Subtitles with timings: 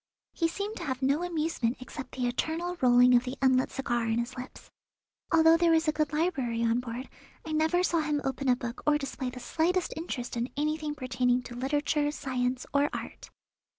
[0.33, 4.17] He seemed to have no amusement except the eternal rolling of the unlit cigar in
[4.17, 4.71] his lips.
[5.31, 7.07] Although there was a good library on board
[7.45, 11.43] I never saw him open a book or display the slightest interest in anything pertaining
[11.43, 13.29] to literature, science, or art.